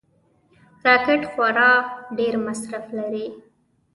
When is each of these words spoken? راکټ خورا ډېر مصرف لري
راکټ 0.85 1.21
خورا 1.31 1.71
ډېر 2.17 2.33
مصرف 2.45 2.85
لري 2.97 3.27